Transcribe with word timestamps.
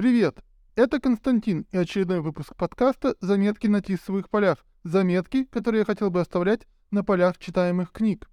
Привет! 0.00 0.42
Это 0.76 0.98
Константин 0.98 1.66
и 1.72 1.76
очередной 1.76 2.22
выпуск 2.22 2.56
подкаста 2.56 3.16
«Заметки 3.20 3.66
на 3.66 3.82
тисовых 3.82 4.30
полях». 4.30 4.64
Заметки, 4.82 5.44
которые 5.44 5.80
я 5.80 5.84
хотел 5.84 6.10
бы 6.10 6.22
оставлять 6.22 6.66
на 6.90 7.04
полях 7.04 7.36
читаемых 7.36 7.92
книг. 7.92 8.30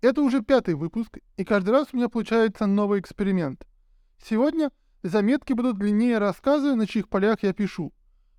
Это 0.00 0.20
уже 0.20 0.42
пятый 0.42 0.74
выпуск, 0.74 1.18
и 1.36 1.44
каждый 1.44 1.70
раз 1.70 1.90
у 1.92 1.96
меня 1.96 2.08
получается 2.08 2.66
новый 2.66 2.98
эксперимент. 2.98 3.64
Сегодня 4.20 4.72
заметки 5.04 5.52
будут 5.52 5.78
длиннее 5.78 6.18
рассказы, 6.18 6.74
на 6.74 6.88
чьих 6.88 7.08
полях 7.08 7.44
я 7.44 7.52
пишу. 7.52 7.92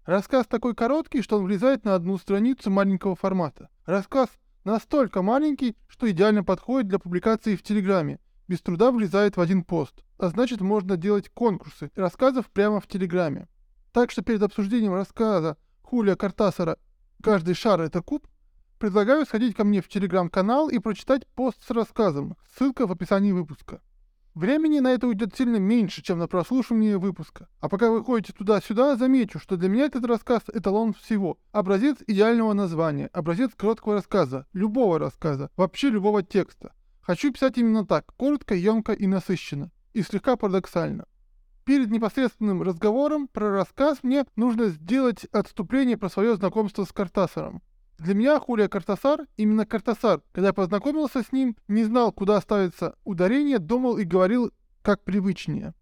Рассказ 0.06 0.46
такой 0.46 0.76
короткий, 0.76 1.22
что 1.22 1.38
он 1.38 1.46
влезает 1.46 1.86
на 1.86 1.96
одну 1.96 2.18
страницу 2.18 2.70
маленького 2.70 3.16
формата. 3.16 3.70
Рассказ 3.86 4.28
настолько 4.66 5.22
маленький, 5.22 5.78
что 5.88 6.12
идеально 6.12 6.44
подходит 6.44 6.90
для 6.90 7.00
публикации 7.00 7.56
в 7.56 7.64
Телеграме. 7.64 8.20
Без 8.48 8.62
труда 8.62 8.92
влезает 8.92 9.38
в 9.38 9.42
один 9.42 9.64
пост. 9.64 10.04
А 10.18 10.30
значит, 10.30 10.62
можно 10.62 10.98
делать 10.98 11.30
конкурсы 11.30 11.92
рассказов 11.96 12.50
прямо 12.52 12.80
в 12.80 12.88
Телеграме. 12.88 13.48
Так 13.92 14.12
что 14.12 14.22
перед 14.22 14.44
обсуждением 14.44 14.94
рассказа 14.94 15.58
Хулия 15.82 16.16
Картасара 16.16 16.78
«Каждый 17.24 17.56
шар— 17.56 17.82
это 17.82 18.02
куб» 18.02 18.28
предлагаю 18.78 19.26
сходить 19.26 19.56
ко 19.56 19.64
мне 19.64 19.82
в 19.82 19.88
Телеграм-канал 19.88 20.70
и 20.70 20.80
прочитать 20.80 21.26
пост 21.28 21.58
с 21.66 21.72
рассказом. 21.72 22.36
Ссылка 22.56 22.86
в 22.88 22.92
описании 22.92 23.32
выпуска. 23.32 23.82
Времени 24.36 24.80
на 24.80 24.92
это 24.92 25.08
уйдет 25.08 25.34
сильно 25.34 25.56
меньше, 25.56 26.04
чем 26.04 26.20
на 26.20 26.28
прослушивание 26.28 26.98
выпуска. 26.98 27.48
А 27.62 27.70
пока 27.70 27.90
вы 27.90 28.04
ходите 28.04 28.34
туда-сюда, 28.34 28.98
замечу, 28.98 29.40
что 29.40 29.56
для 29.56 29.70
меня 29.70 29.86
этот 29.86 30.06
рассказ— 30.06 30.44
эталон 30.54 30.94
всего. 30.94 31.38
Образец 31.54 32.00
идеального 32.06 32.52
названия, 32.52 33.08
образец 33.14 33.52
короткого 33.56 33.96
рассказа, 33.96 34.46
любого 34.52 35.00
рассказа, 35.00 35.52
вообще 35.56 35.90
любого 35.90 36.22
текста. 36.22 36.74
Хочу 37.06 37.32
писать 37.32 37.60
именно 37.60 37.86
так, 37.86 38.12
коротко, 38.18 38.56
емко 38.56 38.92
и 38.92 39.06
насыщенно. 39.06 39.70
И 39.94 40.02
слегка 40.02 40.36
парадоксально. 40.38 41.06
Перед 41.64 41.92
непосредственным 41.92 42.64
разговором 42.64 43.28
про 43.28 43.52
рассказ 43.52 44.00
мне 44.02 44.26
нужно 44.36 44.70
сделать 44.70 45.26
отступление 45.26 45.98
про 45.98 46.10
свое 46.10 46.36
знакомство 46.36 46.84
с 46.84 46.92
Картасаром. 46.92 47.62
Для 48.00 48.16
меня 48.16 48.40
Хулия 48.40 48.68
Картасар 48.68 49.28
именно 49.38 49.68
Картасар. 49.68 50.22
Когда 50.32 50.48
я 50.48 50.54
познакомился 50.54 51.22
с 51.22 51.32
ним, 51.32 51.56
не 51.68 51.84
знал, 51.84 52.12
куда 52.12 52.42
ставится 52.42 52.96
ударение, 53.04 53.60
думал 53.60 53.98
и 53.98 54.04
говорил 54.04 54.52
как 54.82 55.04
привычнее. 55.04 55.76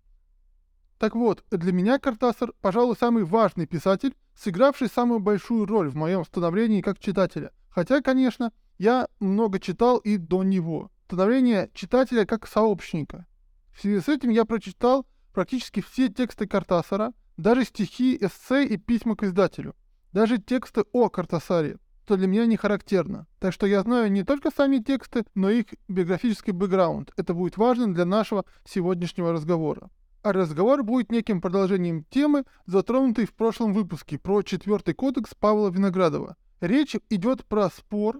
Так 0.99 1.16
вот, 1.16 1.44
для 1.51 1.71
меня 1.71 1.99
Картасар, 1.99 2.53
пожалуй, 2.61 2.97
самый 2.99 3.23
важный 3.23 3.66
писатель, 3.66 4.13
сыгравший 4.35 4.89
самую 4.89 5.21
большую 5.21 5.66
роль 5.66 5.89
в 5.89 5.95
моем 5.95 6.25
становлении 6.25 6.81
как 6.81 6.99
читателя. 6.99 7.51
Хотя, 7.69 8.01
конечно, 8.01 8.51
я 8.77 9.07
много 9.19 9.59
читал 9.59 9.97
и 9.97 10.17
до 10.17 10.44
него. 10.44 10.91
Становление 11.14 11.69
читателя 11.75 12.25
как 12.25 12.47
сообщника. 12.47 13.28
В 13.72 13.81
связи 13.81 14.02
с 14.02 14.09
этим 14.09 14.31
я 14.31 14.45
прочитал 14.45 15.06
практически 15.31 15.80
все 15.80 16.09
тексты 16.09 16.47
Картасара, 16.47 17.14
даже 17.38 17.66
стихи, 17.66 18.17
эссе 18.19 18.66
и 18.66 18.78
письма 18.78 19.16
к 19.16 19.22
издателю. 19.22 19.75
Даже 20.11 20.39
тексты 20.39 20.86
о 20.91 21.09
Картасаре 21.09 21.78
что 22.06 22.17
для 22.17 22.25
меня 22.25 22.47
не 22.47 22.58
характерно. 22.58 23.28
Так 23.38 23.53
что 23.53 23.67
я 23.67 23.84
знаю 23.84 24.11
не 24.11 24.23
только 24.23 24.50
сами 24.50 24.80
тексты, 24.80 25.23
но 25.36 25.52
и 25.52 25.59
их 25.59 25.67
биографический 25.88 26.52
бэкграунд. 26.52 27.11
Это 27.16 27.36
будет 27.36 27.58
важно 27.58 27.94
для 27.94 28.06
нашего 28.06 28.44
сегодняшнего 28.66 29.34
разговора. 29.34 29.91
А 30.23 30.34
разговор 30.34 30.81
будет 30.81 31.11
неким 31.11 31.41
продолжением 31.41 32.06
темы, 32.06 32.44
затронутой 32.66 33.28
в 33.28 33.36
прошлом 33.36 33.73
выпуске 33.73 34.17
про 34.17 34.41
четвертый 34.41 34.95
кодекс 34.95 35.36
Павла 35.36 35.69
Виноградова. 35.69 36.38
Речь 36.59 36.95
идет 37.11 37.45
про 37.45 37.69
спор, 37.69 38.19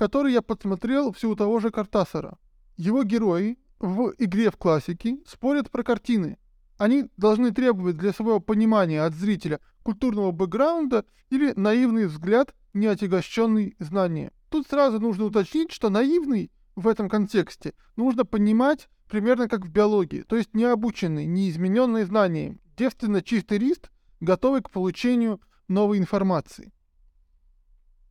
который 0.00 0.32
я 0.32 0.40
подсмотрел 0.40 1.12
все 1.12 1.28
у 1.28 1.36
того 1.36 1.60
же 1.60 1.70
Картасара. 1.70 2.38
Его 2.78 3.02
герои 3.02 3.58
в 3.80 4.14
игре 4.16 4.50
в 4.50 4.56
классике 4.56 5.18
спорят 5.26 5.70
про 5.70 5.82
картины. 5.82 6.38
Они 6.78 7.10
должны 7.18 7.50
требовать 7.50 7.98
для 7.98 8.14
своего 8.14 8.40
понимания 8.40 9.02
от 9.02 9.12
зрителя 9.12 9.60
культурного 9.82 10.32
бэкграунда 10.32 11.04
или 11.28 11.52
наивный 11.54 12.06
взгляд 12.06 12.54
не 12.72 12.86
отягощенный 12.86 13.76
знанием. 13.78 14.30
Тут 14.48 14.68
сразу 14.68 14.98
нужно 15.00 15.26
уточнить, 15.26 15.70
что 15.70 15.90
наивный 15.90 16.50
в 16.76 16.88
этом 16.88 17.10
контексте 17.10 17.74
нужно 17.96 18.24
понимать 18.24 18.88
примерно 19.06 19.48
как 19.50 19.66
в 19.66 19.70
биологии, 19.70 20.22
то 20.22 20.36
есть 20.36 20.54
необученный, 20.54 21.26
неизмененный 21.26 22.04
знанием, 22.04 22.58
девственно 22.74 23.20
чистый 23.20 23.58
лист, 23.58 23.90
готовый 24.20 24.62
к 24.62 24.70
получению 24.70 25.42
новой 25.68 25.98
информации. 25.98 26.72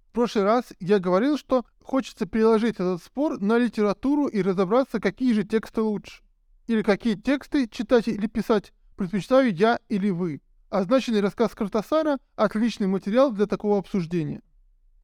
В 0.09 0.11
прошлый 0.11 0.43
раз 0.43 0.65
я 0.79 0.97
говорил, 0.97 1.37
что 1.37 1.65
хочется 1.89 2.27
переложить 2.27 2.75
этот 2.75 3.01
спор 3.01 3.41
на 3.41 3.57
литературу 3.57 4.27
и 4.27 4.43
разобраться, 4.43 4.99
какие 4.99 5.33
же 5.33 5.43
тексты 5.43 5.81
лучше. 5.81 6.21
Или 6.67 6.83
какие 6.83 7.15
тексты 7.15 7.67
читать 7.67 8.07
или 8.07 8.27
писать 8.27 8.73
предпочитаю 8.95 9.51
я 9.51 9.79
или 9.89 10.11
вы. 10.11 10.41
Означенный 10.69 11.21
рассказ 11.21 11.55
Картасара– 11.55 12.19
отличный 12.35 12.85
материал 12.85 13.31
для 13.31 13.47
такого 13.47 13.79
обсуждения. 13.79 14.43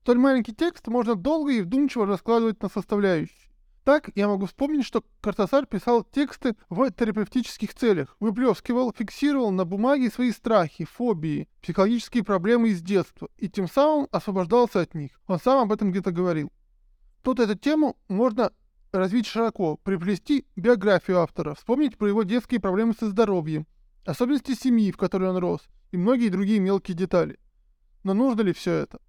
Столь 0.01 0.19
маленький 0.19 0.53
текст 0.53 0.87
можно 0.87 1.15
долго 1.15 1.53
и 1.53 1.61
вдумчиво 1.61 2.05
раскладывать 2.05 2.61
на 2.61 2.69
составляющие. 2.69 3.49
Так, 3.83 4.11
я 4.13 4.27
могу 4.27 4.45
вспомнить, 4.45 4.85
что 4.85 5.03
Картасар 5.21 5.65
писал 5.65 6.03
тексты 6.03 6.55
в 6.69 6.91
терапевтических 6.91 7.73
целях, 7.73 8.15
выплескивал, 8.19 8.93
фиксировал 8.95 9.49
на 9.49 9.65
бумаге 9.65 10.11
свои 10.11 10.31
страхи, 10.31 10.85
фобии, 10.85 11.47
психологические 11.63 12.23
проблемы 12.23 12.69
из 12.69 12.83
детства, 12.83 13.27
и 13.37 13.49
тем 13.49 13.67
самым 13.67 14.07
освобождался 14.11 14.81
от 14.81 14.93
них. 14.93 15.19
Он 15.25 15.39
сам 15.39 15.63
об 15.63 15.71
этом 15.71 15.89
где-то 15.89 16.11
говорил. 16.11 16.51
Тут 17.25 17.39
эту 17.39 17.55
тему 17.55 17.97
можно 18.07 18.51
развить 18.91 19.25
широко, 19.25 19.77
приплести 19.77 20.45
биографию 20.55 21.21
автора, 21.21 21.55
вспомнить 21.55 21.97
про 21.97 22.07
его 22.07 22.21
детские 22.21 22.59
проблемы 22.59 22.93
со 22.93 23.09
здоровьем, 23.09 23.65
особенности 24.05 24.53
семьи, 24.53 24.91
в 24.91 24.97
которой 24.97 25.31
он 25.31 25.37
рос, 25.37 25.61
и 25.91 25.97
многие 25.97 26.29
другие 26.29 26.59
мелкие 26.59 26.95
детали. 26.95 27.39
Но 28.03 28.13
нужно 28.13 28.43
ли 28.43 28.53
все 28.53 28.73
это? 28.73 28.99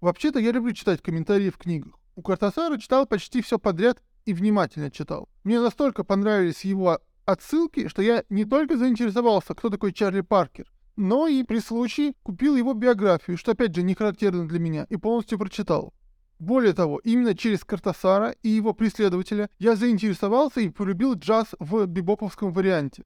Вообще-то 0.00 0.38
я 0.38 0.52
люблю 0.52 0.72
читать 0.72 1.02
комментарии 1.02 1.50
в 1.50 1.58
книгах. 1.58 1.98
У 2.14 2.22
Картасара 2.22 2.78
читал 2.78 3.06
почти 3.06 3.42
все 3.42 3.58
подряд 3.58 4.00
и 4.24 4.34
внимательно 4.34 4.92
читал. 4.92 5.28
Мне 5.42 5.58
настолько 5.58 6.04
понравились 6.04 6.64
его 6.64 7.00
отсылки, 7.24 7.88
что 7.88 8.02
я 8.02 8.22
не 8.28 8.44
только 8.44 8.76
заинтересовался, 8.76 9.52
кто 9.52 9.68
такой 9.68 9.92
Чарли 9.92 10.20
Паркер, 10.20 10.70
но 10.94 11.26
и 11.26 11.42
при 11.42 11.58
случае 11.58 12.14
купил 12.22 12.54
его 12.54 12.72
биографию, 12.72 13.36
что 13.36 13.50
опять 13.50 13.74
же 13.74 13.82
не 13.82 13.94
характерно 13.94 14.46
для 14.46 14.60
меня, 14.60 14.86
и 14.90 14.96
полностью 14.96 15.40
прочитал. 15.40 15.92
Более 16.38 16.72
того, 16.72 16.98
именно 17.04 17.34
через 17.34 17.64
Картасара 17.64 18.34
и 18.42 18.48
его 18.48 18.74
преследователя 18.74 19.48
я 19.58 19.76
заинтересовался 19.76 20.60
и 20.60 20.68
полюбил 20.68 21.14
джаз 21.14 21.48
в 21.58 21.86
бибоповском 21.86 22.52
варианте. 22.52 23.04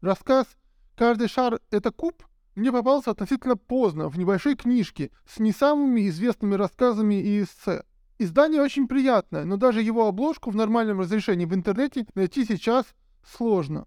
Рассказ 0.00 0.46
«Каждый 0.94 1.28
шар— 1.28 1.60
это 1.70 1.90
куб» 1.90 2.22
мне 2.54 2.72
попался 2.72 3.12
относительно 3.12 3.56
поздно, 3.56 4.08
в 4.08 4.18
небольшой 4.18 4.56
книжке, 4.56 5.10
с 5.26 5.38
не 5.38 5.52
самыми 5.52 6.08
известными 6.08 6.54
рассказами 6.54 7.14
и 7.14 7.42
эссе. 7.42 7.84
Издание 8.18 8.60
очень 8.60 8.86
приятное, 8.86 9.44
но 9.44 9.56
даже 9.56 9.80
его 9.80 10.06
обложку 10.06 10.50
в 10.50 10.56
нормальном 10.56 11.00
разрешении 11.00 11.46
в 11.46 11.54
интернете 11.54 12.06
найти 12.14 12.44
сейчас 12.44 12.84
сложно. 13.24 13.86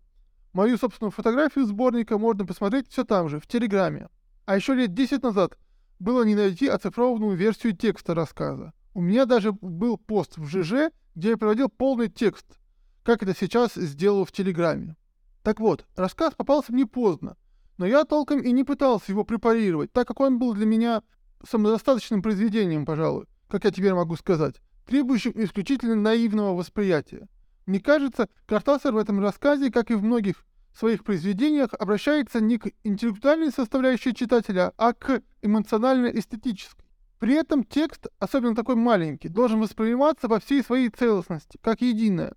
Мою 0.54 0.78
собственную 0.78 1.12
фотографию 1.12 1.66
сборника 1.66 2.18
можно 2.18 2.46
посмотреть 2.46 2.90
все 2.90 3.04
там 3.04 3.30
же, 3.30 3.40
в 3.40 3.46
Телеграме. 3.46 4.10
А 4.46 4.56
еще 4.56 4.74
лет 4.74 4.94
10 4.94 5.22
назад 5.22 5.58
было 6.04 6.24
не 6.24 6.36
найти 6.36 6.68
оцифрованную 6.68 7.38
версию 7.38 7.78
текста 7.78 8.14
рассказа. 8.14 8.74
У 8.94 9.02
меня 9.02 9.26
даже 9.26 9.54
был 9.54 9.98
пост 9.98 10.38
в 10.38 10.46
ЖЖ, 10.46 10.92
где 11.16 11.30
я 11.30 11.38
проводил 11.38 11.70
полный 11.70 12.10
текст, 12.10 12.46
как 13.04 13.24
это 13.24 13.34
сейчас 13.34 13.76
сделал 13.76 14.26
в 14.26 14.32
Телеграме. 14.34 14.98
Так 15.44 15.62
вот, 15.62 15.86
рассказ 15.96 16.34
попался 16.36 16.74
мне 16.74 16.86
поздно, 16.86 17.38
но 17.78 17.86
я 17.86 18.04
толком 18.04 18.42
и 18.42 18.52
не 18.52 18.66
пытался 18.66 19.14
его 19.14 19.24
препарировать, 19.24 19.94
так 19.94 20.06
как 20.06 20.20
он 20.20 20.40
был 20.40 20.54
для 20.54 20.66
меня 20.66 21.04
самодостаточным 21.50 22.22
произведением, 22.22 22.86
пожалуй, 22.86 23.26
как 23.48 23.64
я 23.64 23.72
теперь 23.72 23.94
могу 23.94 24.18
сказать, 24.18 24.56
требующим 24.86 25.32
исключительно 25.36 25.96
наивного 25.96 26.54
восприятия. 26.54 27.30
Мне 27.66 27.80
кажется, 27.80 28.28
Картасар 28.46 28.94
в 28.94 28.98
этом 28.98 29.22
рассказе, 29.22 29.72
как 29.72 29.90
и 29.90 29.96
в 29.96 30.04
многих 30.04 30.46
своих 30.78 31.04
произведениях, 31.04 31.70
обращается 31.78 32.42
не 32.42 32.58
к 32.58 32.72
интеллектуальной 32.84 33.52
составляющей 33.52 34.14
читателя, 34.14 34.74
а 34.78 34.94
к 34.94 35.22
эмоционально-эстетической. 35.42 36.86
При 37.20 37.36
этом 37.36 37.64
текст, 37.64 38.08
особенно 38.20 38.56
такой 38.56 38.76
маленький, 38.76 39.30
должен 39.30 39.62
восприниматься 39.62 40.28
во 40.28 40.40
всей 40.40 40.64
своей 40.64 40.90
целостности, 40.90 41.58
как 41.62 41.82
единое, 41.82 42.34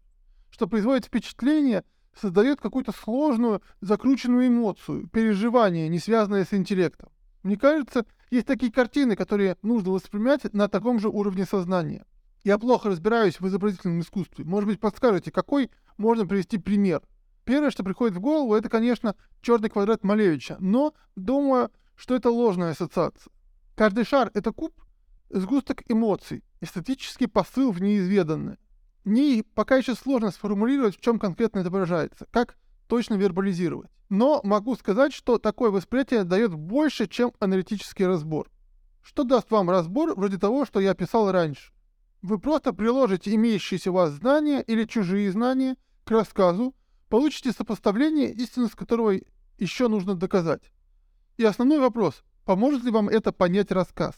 что 0.51 0.67
производит 0.67 1.07
впечатление– 1.07 1.85
создает 2.21 2.61
какую-то 2.61 2.93
сложную, 2.93 3.63
закрученную 3.81 4.49
эмоцию, 4.49 5.09
переживание, 5.09 5.89
не 5.89 5.99
связанное 5.99 6.45
с 6.45 6.55
интеллектом. 6.55 7.11
Мне 7.43 7.57
кажется, 7.57 8.05
есть 8.31 8.47
такие 8.47 8.73
картины, 8.73 9.15
которые 9.17 9.57
нужно 9.63 9.91
воспринимать 9.93 10.53
на 10.53 10.69
таком 10.69 10.99
же 10.99 11.09
уровне 11.09 11.45
сознания. 11.45 12.05
Я 12.43 12.59
плохо 12.59 12.89
разбираюсь 12.89 13.41
в 13.41 13.47
изобразительном 13.47 14.01
искусстве. 14.01 14.45
Может 14.45 14.69
быть, 14.69 14.81
подскажете, 14.81 15.31
какой 15.31 15.71
можно 15.97 16.27
привести 16.27 16.59
пример? 16.59 17.03
Первое, 17.47 17.71
что 17.71 17.85
приходит 17.85 18.17
в 18.17 18.21
голову, 18.21 18.55
это, 18.57 18.69
конечно, 18.69 19.15
черный 19.41 19.71
квадрат 19.71 20.03
Малевича, 20.03 20.57
но 20.59 20.95
думаю, 21.15 21.71
что 21.95 22.17
это 22.17 22.29
ложная 22.29 22.73
ассоциация. 22.73 23.33
Каждый 23.77 24.05
шар— 24.05 24.33
это 24.35 24.51
куб, 24.51 24.75
сгусток 25.31 25.85
эмоций, 25.89 26.43
эстетический 26.61 27.29
посыл 27.29 27.71
в 27.71 27.81
неизведанное. 27.81 28.59
Мне 29.05 29.45
пока 29.55 29.77
еще 29.77 29.95
сложно 29.95 30.33
сформулировать, 30.33 30.97
в 30.97 31.01
чем 31.01 31.21
конкретно 31.21 31.61
это 31.61 31.71
выражается. 31.71 32.27
Как 32.33 32.57
точно 32.89 33.15
вербализировать. 33.15 33.91
Но 34.09 34.41
могу 34.43 34.75
сказать, 34.75 35.13
что 35.13 35.39
такое 35.39 35.71
восприятие 35.71 36.25
дает 36.25 36.53
больше, 36.53 37.07
чем 37.07 37.33
аналитический 37.39 38.09
разбор. 38.09 38.51
Что 39.03 39.23
даст 39.23 39.53
вам 39.53 39.71
разбор 39.71 40.17
вроде 40.17 40.39
того, 40.39 40.65
что 40.65 40.81
я 40.81 40.95
писал 40.95 41.31
раньше? 41.31 41.73
Вы 42.23 42.41
просто 42.41 42.73
приложите 42.73 43.33
имеющиеся 43.37 43.93
у 43.93 43.95
вас 43.95 44.11
знания 44.11 44.63
или 44.63 44.83
чужие 44.85 45.31
знания 45.31 45.77
к 46.03 46.11
рассказу, 46.11 46.75
получите 47.09 47.53
сопоставление, 47.53 48.33
истинность 48.33 48.75
которого 48.75 49.15
еще 49.59 49.89
нужно 49.89 50.15
доказать. 50.15 50.63
И 51.37 51.45
основной 51.45 51.79
вопрос, 51.79 52.23
поможет 52.45 52.85
ли 52.85 52.91
вам 52.91 53.09
это 53.09 53.33
понять 53.33 53.71
рассказ? 53.71 54.15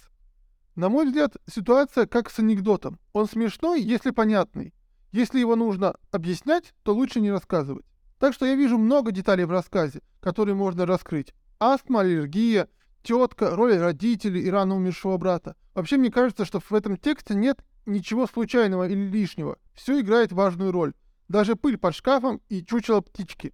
На 0.75 0.89
мой 0.89 1.07
взгляд, 1.07 1.37
ситуация 1.53 2.07
как 2.07 2.31
с 2.31 2.39
анекдотом. 2.39 3.01
Он 3.13 3.27
смешной, 3.27 3.83
если 3.83 4.11
понятный. 4.11 4.73
Если 5.11 5.41
его 5.41 5.57
нужно 5.57 5.97
объяснять, 6.13 6.75
то 6.83 6.95
лучше 6.95 7.21
не 7.21 7.33
рассказывать. 7.33 7.85
Так 8.19 8.35
что 8.35 8.47
я 8.47 8.55
вижу 8.55 8.79
много 8.79 9.11
деталей 9.11 9.45
в 9.45 9.51
рассказе, 9.51 10.03
которые 10.21 10.55
можно 10.55 10.87
раскрыть. 10.87 11.35
Астма, 11.59 12.01
аллергия, 12.01 12.69
тетка, 13.03 13.57
роль 13.57 13.77
родителей 13.79 14.43
и 14.43 14.51
рано 14.51 14.77
умершего 14.77 15.17
брата. 15.17 15.57
Вообще, 15.75 15.97
мне 15.97 16.11
кажется, 16.11 16.45
что 16.45 16.61
в 16.61 16.73
этом 16.73 16.97
тексте 16.97 17.35
нет 17.35 17.65
ничего 17.87 18.27
случайного 18.27 18.89
или 18.89 19.09
лишнего. 19.09 19.59
Все 19.75 20.01
играет 20.01 20.33
важную 20.33 20.73
роль. 20.73 20.93
Даже 21.29 21.57
пыль 21.57 21.79
под 21.79 21.95
шкафом 21.95 22.41
и 22.49 22.65
чучело 22.65 23.01
птички. 23.01 23.53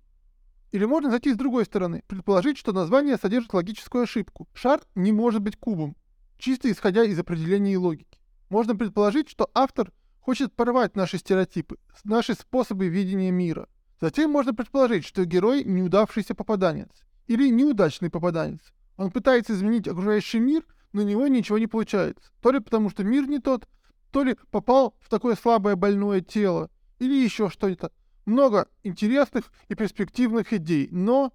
Или 0.71 0.85
можно 0.85 1.11
зайти 1.11 1.32
с 1.32 1.37
другой 1.37 1.65
стороны, 1.65 2.03
предположить, 2.06 2.59
что 2.59 2.73
название 2.73 3.17
содержит 3.17 3.53
логическую 3.55 4.05
ошибку. 4.05 4.49
Шар 4.55 4.81
не 4.94 5.12
может 5.12 5.43
быть 5.43 5.56
кубом, 5.56 5.97
чисто 6.38 6.71
исходя 6.71 7.05
из 7.05 7.19
определений 7.19 7.75
и 7.75 7.76
логики. 7.76 8.19
Можно 8.49 8.76
предположить, 8.76 9.29
что 9.29 9.50
автор 9.55 9.93
хочет 10.21 10.53
порвать 10.53 10.97
наши 10.97 11.19
стереотипы, 11.19 11.79
наши 12.05 12.35
способы 12.35 12.88
видения 12.88 13.31
мира. 13.31 13.69
Затем 14.00 14.31
можно 14.31 14.55
предположить, 14.55 15.05
что 15.05 15.25
герой– 15.25 15.65
неудавшийся 15.65 16.35
попаданец 16.35 16.91
или 17.26 17.49
неудачный 17.49 18.11
попаданец. 18.11 18.61
Он 18.97 19.11
пытается 19.11 19.55
изменить 19.55 19.88
окружающий 19.88 20.38
мир, 20.38 20.65
но 20.93 21.03
у 21.03 21.05
него 21.05 21.26
ничего 21.26 21.59
не 21.59 21.67
получается. 21.67 22.31
То 22.41 22.50
ли 22.50 22.61
потому, 22.61 22.91
что 22.91 23.03
мир 23.03 23.26
не 23.26 23.38
тот, 23.38 23.67
то 24.11 24.23
ли 24.23 24.37
попал 24.50 24.94
в 25.00 25.09
такое 25.09 25.35
слабое 25.35 25.75
больное 25.76 26.21
тело, 26.21 26.71
или 27.04 27.22
еще 27.22 27.50
что-то 27.50 27.92
много 28.26 28.68
интересных 28.82 29.52
и 29.68 29.74
перспективных 29.74 30.52
идей, 30.52 30.88
но 30.90 31.32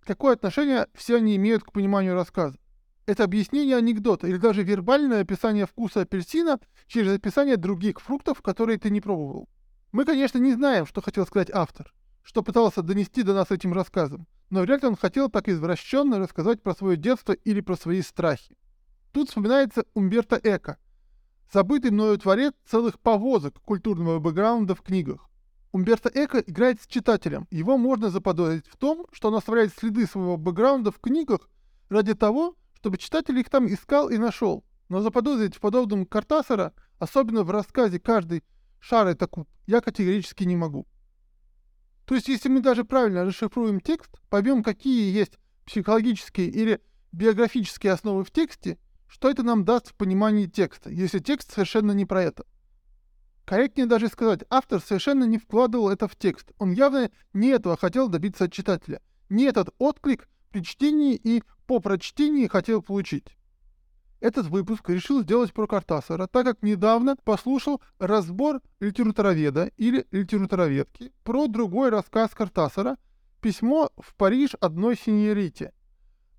какое 0.00 0.34
отношение 0.34 0.86
все 0.94 1.16
они 1.16 1.36
имеют 1.36 1.64
к 1.64 1.72
пониманию 1.72 2.14
рассказа? 2.14 2.58
Это 3.06 3.24
объяснение 3.24 3.76
анекдота 3.76 4.26
или 4.26 4.36
даже 4.36 4.62
вербальное 4.62 5.22
описание 5.22 5.66
вкуса 5.66 6.02
апельсина 6.02 6.60
через 6.86 7.12
описание 7.12 7.56
других 7.56 8.00
фруктов, 8.00 8.42
которые 8.42 8.78
ты 8.78 8.90
не 8.90 9.00
пробовал. 9.00 9.48
Мы, 9.92 10.04
конечно, 10.04 10.38
не 10.38 10.52
знаем, 10.52 10.86
что 10.86 11.00
хотел 11.00 11.26
сказать 11.26 11.50
автор, 11.50 11.92
что 12.22 12.42
пытался 12.42 12.82
донести 12.82 13.22
до 13.22 13.32
нас 13.32 13.50
этим 13.50 13.72
рассказом, 13.72 14.26
но 14.50 14.60
вряд 14.60 14.82
ли 14.82 14.88
он 14.88 14.96
хотел 14.96 15.30
так 15.30 15.48
извращенно 15.48 16.18
рассказать 16.18 16.62
про 16.62 16.74
свое 16.74 16.96
детство 16.96 17.32
или 17.32 17.62
про 17.62 17.76
свои 17.76 18.02
страхи. 18.02 18.56
Тут 19.12 19.28
вспоминается 19.28 19.84
Умберто 19.94 20.38
Эко, 20.42 20.76
забытый 21.52 21.90
мною 21.90 22.18
творец 22.18 22.54
целых 22.66 22.98
повозок 23.00 23.60
культурного 23.62 24.18
бэкграунда 24.18 24.74
в 24.74 24.82
книгах. 24.82 25.28
Умберто 25.72 26.10
Эко 26.14 26.38
играет 26.38 26.80
с 26.80 26.86
читателем. 26.86 27.46
Его 27.50 27.76
можно 27.76 28.10
заподозрить 28.10 28.66
в 28.66 28.76
том, 28.76 29.06
что 29.12 29.28
он 29.28 29.34
оставляет 29.34 29.72
следы 29.74 30.06
своего 30.06 30.36
бэкграунда 30.36 30.90
в 30.90 30.98
книгах 30.98 31.48
ради 31.88 32.14
того, 32.14 32.56
чтобы 32.74 32.96
читатель 32.96 33.38
их 33.38 33.50
там 33.50 33.66
искал 33.66 34.08
и 34.08 34.18
нашел. 34.18 34.64
Но 34.88 35.02
заподозрить 35.02 35.56
в 35.56 35.60
подобном 35.60 36.06
Картасара, 36.06 36.72
особенно 36.98 37.42
в 37.42 37.50
рассказе 37.50 38.00
«Каждый 38.00 38.42
шар 38.80 39.06
это 39.06 39.26
куб», 39.26 39.48
я 39.66 39.80
категорически 39.80 40.44
не 40.44 40.56
могу. 40.56 40.86
То 42.06 42.14
есть, 42.14 42.28
если 42.28 42.48
мы 42.48 42.60
даже 42.60 42.84
правильно 42.84 43.24
расшифруем 43.24 43.80
текст, 43.80 44.10
поймем, 44.30 44.62
какие 44.62 45.12
есть 45.14 45.38
психологические 45.66 46.48
или 46.48 46.80
биографические 47.12 47.92
основы 47.92 48.24
в 48.24 48.30
тексте, 48.30 48.78
что 49.08 49.30
это 49.30 49.42
нам 49.42 49.64
даст 49.64 49.88
в 49.88 49.94
понимании 49.94 50.46
текста, 50.46 50.90
если 50.90 51.18
текст 51.18 51.52
совершенно 51.52 51.92
не 51.92 52.04
про 52.04 52.22
это. 52.22 52.44
Корректнее 53.44 53.86
даже 53.86 54.08
сказать, 54.08 54.40
автор 54.50 54.80
совершенно 54.80 55.24
не 55.24 55.38
вкладывал 55.38 55.88
это 55.88 56.06
в 56.06 56.16
текст. 56.16 56.52
Он 56.58 56.70
явно 56.70 57.10
не 57.32 57.48
этого 57.48 57.78
хотел 57.78 58.08
добиться 58.08 58.44
от 58.44 58.52
читателя. 58.52 59.00
Не 59.30 59.44
этот 59.44 59.70
отклик 59.78 60.28
при 60.50 60.62
чтении 60.62 61.14
и 61.14 61.42
по 61.66 61.80
прочтении 61.80 62.46
хотел 62.46 62.82
получить. 62.82 63.38
Этот 64.20 64.46
выпуск 64.46 64.90
решил 64.90 65.22
сделать 65.22 65.52
про 65.52 65.66
Картасара, 65.66 66.26
так 66.26 66.44
как 66.44 66.62
недавно 66.62 67.16
послушал 67.16 67.80
разбор 67.98 68.60
литературоведа 68.80 69.70
или 69.76 70.06
литературоведки 70.10 71.12
про 71.22 71.46
другой 71.46 71.90
рассказ 71.90 72.34
Картасара 72.34 72.98
«Письмо 73.40 73.90
в 73.96 74.14
Париж 74.16 74.56
одной 74.60 74.96
синьорите», 74.96 75.72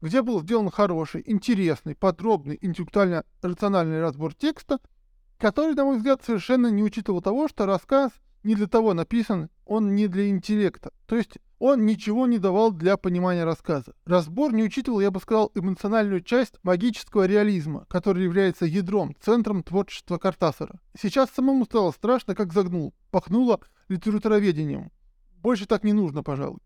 где 0.02 0.22
был 0.22 0.42
сделан 0.42 0.70
хороший, 0.70 1.24
интересный, 1.26 1.96
подробный, 1.96 2.58
интеллектуально-рациональный 2.62 4.02
разбор 4.02 4.34
текста– 4.34 4.80
который, 5.40 5.74
на 5.74 5.86
мой 5.86 5.98
взгляд, 5.98 6.22
совершенно 6.24 6.68
не 6.68 6.84
учитывал 6.84 7.22
того, 7.22 7.48
что 7.48 7.66
рассказ 7.66 8.12
не 8.44 8.56
для 8.56 8.68
того 8.68 8.94
написан, 8.94 9.50
он 9.66 9.96
не 9.96 10.08
для 10.08 10.30
интеллекта. 10.30 10.92
То 11.08 11.16
есть 11.16 11.38
он 11.60 11.86
ничего 11.86 12.28
не 12.28 12.40
давал 12.40 12.72
для 12.72 12.98
понимания 12.98 13.44
рассказа. 13.44 13.94
Разбор 14.06 14.54
не 14.54 14.64
учитывал, 14.64 15.00
я 15.00 15.12
бы 15.12 15.20
сказал, 15.20 15.52
эмоциональную 15.56 16.22
часть 16.22 16.56
магического 16.64 17.26
реализма, 17.26 17.86
который 17.90 18.24
является 18.24 18.66
ядром, 18.66 19.16
центром 19.20 19.64
творчества 19.64 20.18
Картасара. 20.18 20.80
Сейчас 21.00 21.30
самому 21.32 21.66
стало 21.66 21.92
страшно, 21.92 22.36
как 22.36 22.54
загнул, 22.54 22.94
пахнуло 23.12 23.60
литературоведением. 23.88 24.92
Больше 25.38 25.66
так 25.66 25.84
не 25.84 25.94
нужно, 25.94 26.22
пожалуй. 26.22 26.60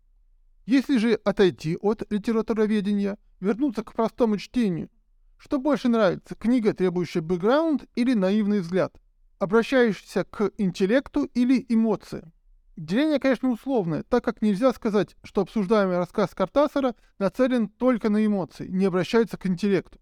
Если 0.66 0.96
же 0.96 1.14
отойти 1.24 1.76
от 1.76 2.10
литературоведения, 2.10 3.18
вернуться 3.40 3.84
к 3.84 3.92
простому 3.92 4.38
чтению, 4.38 4.88
что 5.36 5.58
больше 5.58 5.88
нравится, 5.88 6.34
книга, 6.34 6.72
требующая 6.72 7.20
бэкграунд 7.20 7.84
или 7.94 8.14
наивный 8.14 8.60
взгляд, 8.60 8.96
обращающийся 9.38 10.24
к 10.24 10.52
интеллекту 10.56 11.24
или 11.24 11.66
эмоциям? 11.68 12.32
Деление, 12.76 13.20
конечно, 13.20 13.50
условное, 13.50 14.02
так 14.04 14.24
как 14.24 14.42
нельзя 14.42 14.72
сказать, 14.72 15.16
что 15.22 15.42
обсуждаемый 15.42 15.98
рассказ 15.98 16.34
Картасара 16.34 16.94
нацелен 17.18 17.68
только 17.68 18.08
на 18.08 18.24
эмоции, 18.24 18.66
не 18.66 18.86
обращается 18.86 19.36
к 19.36 19.46
интеллекту. 19.46 20.00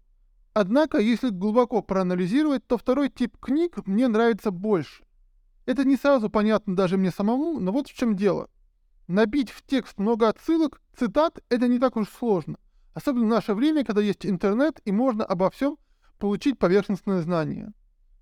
Однако, 0.53 0.97
если 0.99 1.29
глубоко 1.29 1.81
проанализировать, 1.81 2.65
то 2.65 2.77
второй 2.77 3.09
тип 3.09 3.37
книг 3.37 3.85
мне 3.85 4.07
нравится 4.07 4.49
больше. 4.49 5.03
Это 5.65 5.83
не 5.83 5.97
сразу 5.97 6.29
понятно 6.29 6.75
даже 6.75 6.97
мне 6.97 7.11
самому, 7.11 7.59
но 7.59 7.71
вот 7.71 7.89
в 7.89 7.93
чем 7.93 8.15
дело. 8.15 8.49
Набить 9.07 9.51
в 9.51 9.63
текст 9.65 9.97
много 9.97 10.29
отсылок, 10.29 10.81
цитат, 10.97 11.39
это 11.49 11.67
не 11.67 11.79
так 11.79 11.97
уж 11.97 12.09
сложно. 12.09 12.57
Особенно 12.93 13.25
в 13.25 13.29
наше 13.29 13.53
время, 13.53 13.83
когда 13.83 14.01
есть 14.01 14.25
интернет 14.25 14.79
и 14.85 14.91
можно 14.91 15.25
обо 15.25 15.49
всем 15.49 15.77
получить 16.19 16.57
поверхностное 16.57 17.21
знание. 17.21 17.73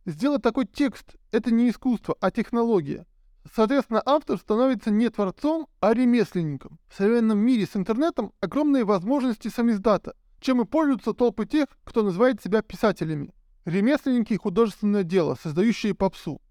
Сделать 0.06 0.42
такой 0.42 0.66
текст– 0.66 1.16
это 1.32 1.54
не 1.54 1.70
искусство, 1.70 2.16
а 2.20 2.32
технология. 2.32 3.06
Соответственно, 3.54 4.02
автор 4.06 4.38
становится 4.38 4.90
не 4.90 5.10
творцом, 5.10 5.68
а 5.80 5.94
ремесленником. 5.94 6.80
В 6.90 6.96
современном 6.96 7.38
мире 7.38 7.68
с 7.68 7.76
интернетом 7.76 8.34
огромные 8.40 8.84
возможности 8.84 9.50
самиздата, 9.50 10.16
чем 10.40 10.62
и 10.62 10.66
пользуются 10.66 11.14
толпы 11.14 11.46
тех, 11.46 11.68
кто 11.84 12.02
называет 12.02 12.42
себя 12.42 12.64
писателями. 12.64 13.34
Ремесленники– 13.66 14.34
художественное 14.42 15.04
дело, 15.04 15.38
создающие 15.42 15.94
попсу. 15.94 16.42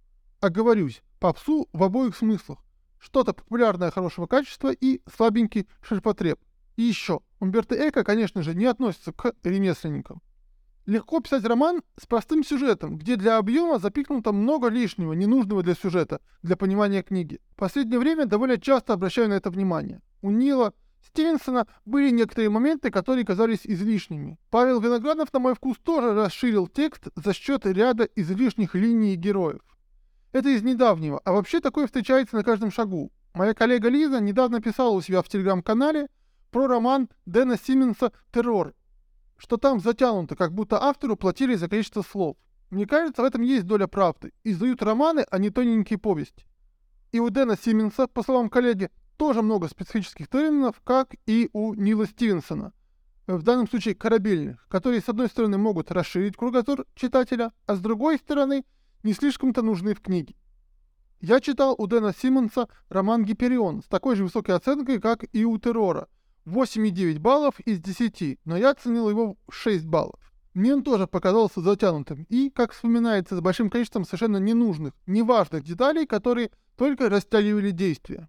Оговорюсь, 0.41 1.03
попсу 1.19 1.69
в 1.73 1.83
обоих 1.83 2.17
смыслах. 2.17 2.59
Что-то 3.01 3.33
популярное 3.33 3.91
хорошего 3.91 4.27
качества 4.27 4.71
и 4.71 5.01
слабенький 5.13 5.67
ширпотреб. 5.83 6.39
И 6.77 6.83
еще, 6.83 7.21
Умберто 7.41 7.75
Эко, 7.75 8.05
конечно 8.05 8.43
же, 8.43 8.55
не 8.55 8.67
относится 8.67 9.13
к 9.13 9.35
ремесленникам. 9.43 10.23
Легко 10.87 11.21
писать 11.21 11.45
роман 11.45 11.83
с 12.01 12.07
простым 12.07 12.45
сюжетом, 12.45 12.99
где 12.99 13.17
для 13.17 13.39
объема 13.39 13.79
запикнуто 13.79 14.33
много 14.33 14.69
лишнего, 14.69 15.13
ненужного 15.13 15.63
для 15.63 15.75
сюжета, 15.75 16.21
для 16.43 16.57
понимания 16.57 17.03
книги. 17.03 17.41
В 17.53 17.57
последнее 17.57 17.99
время 17.99 18.27
довольно 18.27 18.59
часто 18.59 18.93
обращаю 18.93 19.29
на 19.29 19.35
это 19.35 19.51
внимание. 19.51 20.01
У 20.21 20.31
Нила 20.31 20.75
Стивенсона 21.07 21.67
были 21.85 22.11
некоторые 22.11 22.51
моменты, 22.51 22.91
которые 22.91 23.25
казались 23.25 23.61
излишними. 23.65 24.39
Павел 24.51 24.81
Виноградов, 24.81 25.33
на 25.33 25.39
мой 25.39 25.55
вкус, 25.55 25.77
тоже 25.83 26.15
расширил 26.15 26.67
текст 26.67 27.09
за 27.15 27.33
счет 27.33 27.67
ряда 27.67 28.05
излишних 28.17 28.75
линий 28.75 29.17
героев. 29.17 29.61
Это 30.33 30.49
из 30.49 30.63
недавнего, 30.63 31.21
а 31.25 31.33
вообще 31.33 31.61
такое 31.61 31.87
встречается 31.87 32.37
на 32.37 32.45
каждом 32.45 32.71
шагу. 32.71 33.11
Моя 33.35 33.55
коллега 33.55 33.89
Лиза 33.89 34.21
недавно 34.21 34.61
писала 34.61 34.91
у 34.91 35.01
себя 35.01 35.23
в 35.23 35.29
телеграм-канале, 35.29 36.09
про 36.51 36.67
роман 36.67 37.09
Дэна 37.27 37.57
Симмонса 37.57 38.13
«Террор», 38.33 38.75
что 39.37 39.57
там 39.57 39.81
затянуто, 39.81 40.37
как 40.37 40.53
будто 40.53 40.83
автору 40.83 41.17
платили 41.17 41.55
за 41.55 41.69
количество 41.69 42.03
слов. 42.03 42.37
Мне 42.71 42.87
кажется, 42.87 43.23
в 43.23 43.25
этом 43.25 43.43
есть 43.43 43.67
доля 43.67 43.87
правды. 43.87 44.33
Издают 44.45 44.83
романы, 44.83 45.27
а 45.31 45.39
не 45.39 45.51
тоненькие 45.51 45.99
повести. 45.99 46.45
И 47.11 47.19
у 47.19 47.31
Дэна 47.31 47.57
Симмонса, 47.57 48.07
по 48.07 48.23
словам 48.23 48.49
коллеги, 48.49 48.91
тоже 49.17 49.43
много 49.43 49.69
специфических 49.69 50.29
терминов, 50.29 50.81
как 50.85 51.15
и 51.27 51.51
у 51.53 51.75
Нила 51.75 52.07
Стивенсона. 52.07 52.73
В 53.27 53.43
данном 53.43 53.69
случае 53.69 53.95
корабельных, 53.95 54.67
которые 54.69 55.01
с 55.01 55.09
одной 55.09 55.29
стороны 55.29 55.59
могут 55.59 55.91
расширить 55.91 56.37
кругозор 56.37 56.85
читателя, 56.95 57.53
а 57.67 57.75
с 57.75 57.81
другой 57.81 58.19
стороны 58.19 58.65
не 59.03 59.13
слишком-то 59.13 59.63
нужны 59.63 59.95
в 59.95 60.01
книге. 60.01 60.35
Я 61.21 61.41
читал 61.41 61.75
у 61.77 61.87
Дэна 61.87 62.15
Симмонса 62.15 62.69
роман 62.89 63.25
«Гиперион» 63.25 63.83
с 63.83 63.87
такой 63.87 64.17
же 64.17 64.25
высокой 64.25 64.55
оценкой, 64.55 65.01
как 65.01 65.25
и 65.33 65.45
у 65.45 65.59
«Террора»— 65.59 66.09
8,9 66.47 67.19
баллов 67.19 67.61
из 67.61 67.81
10, 67.81 68.39
но 68.45 68.57
я 68.57 68.71
оценил 68.71 69.11
его 69.11 69.37
в 69.47 69.55
6 69.55 69.87
баллов. 69.87 70.19
Мне 70.55 70.75
он 70.75 70.83
тоже 70.83 71.07
показался 71.07 71.61
затянутым 71.61 72.27
и, 72.29 72.51
как 72.51 72.73
вспоминается, 72.73 73.37
с 73.37 73.41
большим 73.41 73.71
количеством 73.71 74.05
совершенно 74.05 74.39
ненужных, 74.39 74.95
неважных 75.07 75.63
деталей, 75.63 76.07
которые 76.07 76.51
только 76.77 77.09
растягивали 77.09 77.71
действие. 77.71 78.29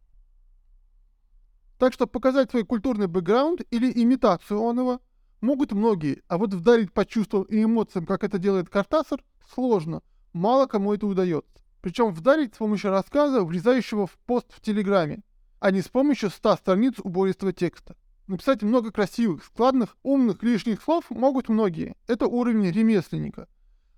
Так 1.79 1.93
что 1.93 2.05
показать 2.05 2.51
свой 2.51 2.63
культурный 2.63 3.07
бэкграунд 3.07 3.61
или 3.71 3.91
имитацию 4.03 4.61
оного 4.61 4.99
могут 5.39 5.71
многие, 5.71 6.21
а 6.27 6.37
вот 6.37 6.53
вдарить 6.53 6.93
по 6.93 7.05
чувствам 7.05 7.43
и 7.43 7.63
эмоциям, 7.63 8.05
как 8.05 8.23
это 8.23 8.37
делает 8.37 8.69
Картасар, 8.69 9.23
сложно, 9.51 10.03
мало 10.33 10.67
кому 10.67 10.93
это 10.93 11.07
удается. 11.07 11.49
Причем 11.81 12.13
вдарить 12.13 12.55
с 12.55 12.57
помощью 12.57 12.91
рассказа, 12.91 13.43
влезающего 13.43 14.07
в 14.07 14.17
пост 14.25 14.47
в 14.53 14.61
Телеграме, 14.61 15.23
а 15.59 15.71
не 15.71 15.81
с 15.81 15.87
помощью 15.87 16.29
100 16.29 16.55
страниц 16.57 16.95
убористого 16.99 17.53
текста. 17.53 17.95
Написать 18.27 18.61
много 18.61 18.91
красивых, 18.91 19.43
складных, 19.43 19.97
умных, 20.03 20.41
лишних 20.43 20.81
слов 20.81 21.05
могут 21.09 21.49
многие. 21.49 21.95
Это 22.07 22.27
уровень 22.27 22.71
ремесленника. 22.71 23.47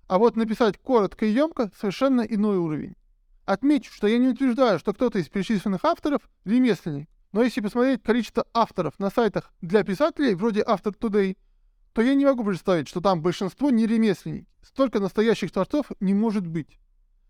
А 0.08 0.18
вот 0.18 0.36
написать 0.36 0.78
коротко 0.78 1.24
и 1.26 1.30
емко– 1.30 1.70
совершенно 1.80 2.22
иной 2.22 2.58
уровень. 2.58 2.96
Отмечу, 3.44 3.92
что 3.92 4.06
я 4.06 4.18
не 4.18 4.28
утверждаю, 4.28 4.78
что 4.78 4.92
кто-то 4.92 5.18
из 5.18 5.28
перечисленных 5.28 5.84
авторов– 5.84 6.22
ремесленник. 6.44 7.08
Но 7.32 7.42
если 7.42 7.60
посмотреть 7.60 8.02
количество 8.02 8.46
авторов 8.54 8.98
на 8.98 9.10
сайтах 9.10 9.52
для 9.60 9.82
писателей, 9.82 10.34
вроде 10.34 10.62
Автор 10.66 10.92
Today, 10.92 11.36
то 11.94 12.02
я 12.02 12.14
не 12.14 12.26
могу 12.26 12.44
представить, 12.44 12.88
что 12.88 13.00
там 13.00 13.22
большинство 13.22 13.70
не 13.70 13.86
ремесленники. 13.86 14.48
Столько 14.62 14.98
настоящих 14.98 15.52
творцов 15.52 15.86
не 16.00 16.12
может 16.12 16.46
быть. 16.46 16.78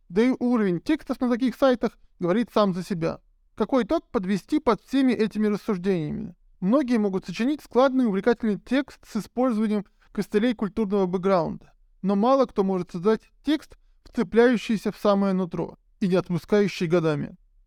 Да 0.09 0.23
и 0.23 0.35
уровень 0.38 0.80
текстов 0.80 1.21
на 1.21 1.28
таких 1.30 1.54
сайтах 1.54 1.99
говорит 2.18 2.49
сам 2.52 2.73
за 2.73 2.83
себя. 2.83 3.21
Какой 3.54 3.85
итог 3.85 4.09
подвести 4.11 4.61
под 4.61 4.80
всеми 4.80 5.12
этими 5.12 5.49
рассуждениями? 5.49 6.35
Многие 6.61 6.99
могут 6.99 7.26
сочинить 7.26 7.62
складный 7.62 8.06
увлекательный 8.06 8.59
текст 8.59 9.00
с 9.06 9.16
использованием 9.16 9.85
костылей 10.12 10.54
культурного 10.54 11.06
бэкграунда, 11.06 11.73
но 12.00 12.16
мало 12.16 12.47
кто 12.47 12.64
может 12.64 12.92
создать 12.92 13.21
текст, 13.44 13.76
вцепляющийся 14.04 14.92
в 14.92 14.97
самое 14.97 15.35
нутро 15.35 15.76
и 16.00 16.09
не 16.09 16.14
отпускающий 16.14 16.87
годами. 16.87 17.37